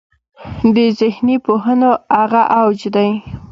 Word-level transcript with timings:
د 0.75 0.77
ذهني 0.99 1.35
پوهنو 1.45 1.91
هغه 2.17 2.41
اوج 2.57 2.79
دی. 2.95 3.09